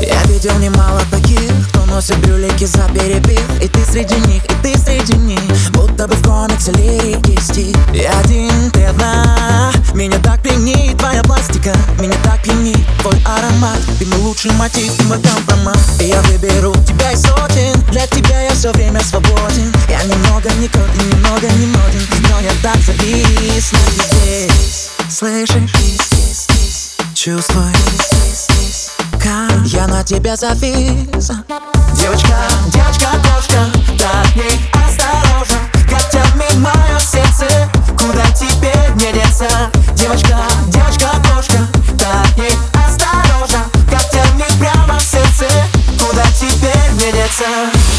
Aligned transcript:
Я 0.00 0.22
видел 0.24 0.58
немало 0.58 1.00
таких, 1.10 1.68
кто 1.68 1.84
носит 1.86 2.18
брюлики 2.18 2.64
за 2.64 2.82
перепих 2.88 3.40
И 3.62 3.68
ты 3.68 3.84
среди 3.84 4.16
них, 4.26 4.44
и 4.44 4.54
ты 4.62 4.78
среди 4.78 5.16
них 5.16 5.40
Будто 5.72 6.06
бы 6.08 6.14
в 6.14 6.22
комиксе 6.22 6.72
лирики 6.72 7.40
стих 7.40 7.76
Я 7.92 8.18
один, 8.18 8.70
ты 8.72 8.84
одна. 8.84 9.72
Меня 9.94 10.18
так 10.18 10.42
пьянит 10.42 10.98
твоя 10.98 11.22
пластика 11.22 11.72
Меня 12.00 12.16
так 12.24 12.42
пьянит 12.42 12.78
твой 13.00 13.16
аромат. 13.24 13.78
Ты 13.98 14.06
мой 14.06 14.18
лучший 14.20 14.50
мотив, 14.52 14.92
ты 14.96 15.04
мой 15.04 15.20
компромат. 15.22 15.78
И 16.00 16.06
я 16.06 16.20
выберу 16.22 16.74
тебя 16.86 17.12
из 17.12 17.22
сотен 17.22 17.80
Для 17.90 18.06
тебя 18.06 18.42
я 18.42 18.50
все 18.50 18.72
время 18.72 19.00
свободен. 19.02 19.72
Я 19.88 20.02
немного 20.04 20.50
не 20.54 20.68
крут 20.68 20.88
и 21.00 21.04
немного 21.14 21.48
не 21.48 21.66
моден 21.66 22.02
Но 22.30 22.40
я 22.40 22.52
так 22.62 22.76
завис 22.78 23.72
на 23.72 23.78
тебе. 23.78 24.50
Слышишь? 25.08 25.70
Чувствуй. 27.14 27.72
Как 27.72 28.53
я 29.64 29.86
на 29.86 30.04
тебя 30.04 30.36
завис. 30.36 31.30
Девочка, 31.94 32.36
девочка, 32.66 33.08
кошка 33.22 33.66
Так 33.98 34.36
не 34.36 34.60
осторожно. 34.72 35.56
Тянет 36.12 36.56
мое 36.56 36.98
сердце 37.00 37.46
Куда 37.96 38.24
теперь 38.34 38.90
мне 38.94 39.12
деться? 39.12 39.48
Девочка, 39.94 40.38
девочка, 40.68 41.08
кошка 41.32 41.58
Так 41.98 42.36
не 42.36 42.50
осторожно. 42.86 43.64
Тянет 44.12 44.52
прямо 44.58 44.98
в 44.98 45.02
сердце 45.02 45.46
Куда 45.98 46.24
теперь 46.38 46.92
мне 46.92 47.12
деться 47.12 47.93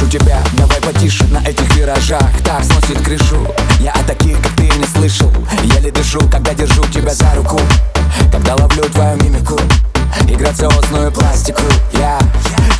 Прошу 0.00 0.12
тебя, 0.18 0.38
давай 0.54 0.80
потише 0.80 1.24
на 1.26 1.38
этих 1.46 1.76
виражах. 1.76 2.24
Так 2.42 2.64
сносит 2.64 3.02
крышу. 3.04 3.46
Я 3.80 3.92
о 3.92 4.02
таких, 4.04 4.40
как 4.40 4.52
ты, 4.56 4.62
не 4.62 4.86
слышал. 4.86 5.30
Еле 5.62 5.90
дышу, 5.90 6.20
когда 6.30 6.54
держу 6.54 6.82
тебя 6.86 7.12
за 7.12 7.30
руку. 7.34 7.60
Когда 8.32 8.54
ловлю 8.54 8.84
твою 8.84 9.22
мимику. 9.22 9.60
И 10.26 10.34
грациозную 10.36 11.12
пластику. 11.12 11.62
Я 11.92 12.18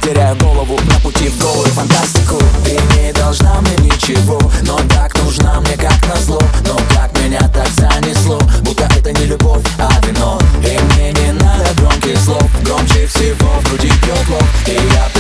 теряю 0.03 0.35
голову 0.37 0.79
на 0.91 0.99
пути 1.01 1.29
в 1.29 1.39
голую 1.39 1.67
фантастику. 1.67 2.39
Ты 2.65 2.79
не 2.97 3.13
должна 3.13 3.61
мне 3.61 3.91
ничего 3.91 4.41
Но 4.63 4.79
так 4.89 5.15
нужна 5.23 5.61
мне 5.61 5.77
как 5.77 5.99
назло. 6.09 6.41
Но 6.67 6.79
как 6.95 7.13
меня 7.19 7.47
так 7.53 7.69
занесло? 7.69 8.41
Будто 8.63 8.85
это 8.97 9.13
не 9.13 9.27
любовь, 9.27 9.65
а 9.79 9.91
вино. 10.07 10.39
И 10.65 10.79
мне 10.95 11.13
не 11.13 11.33
надо 11.33 11.69
громких 11.77 12.19
слов. 12.19 12.49
Громче 12.63 13.07
всего 13.07 13.61
в 13.61 13.69
груди 13.69 13.93
пьет 14.03 14.29
лоб 14.31 14.45
И 14.67 14.73
я 14.73 15.20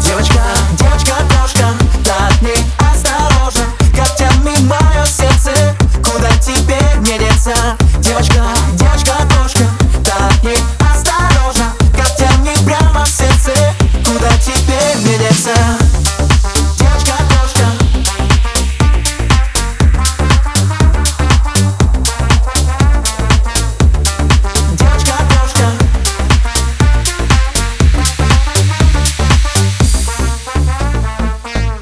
Девочка, 0.00 0.40
девочка, 0.78 1.14
кошка 1.30 1.74
Так 2.04 2.40
не 2.40 2.79